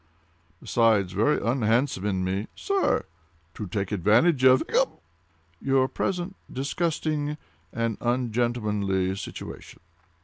"Besides, 0.59 1.11
very 1.13 1.39
unhandsome 1.39 2.07
in 2.07 2.23
me—" 2.23 2.47
"Sir!" 2.55 3.05
"To 3.53 3.67
take 3.67 3.91
advantage 3.91 4.43
of—" 4.43 4.61
"Hiccup!" 4.67 4.99
"Your 5.61 5.87
present 5.87 6.35
disgusting 6.51 7.37
and 7.71 7.99
ungentlemanly 8.01 9.15
situation." 9.15 9.79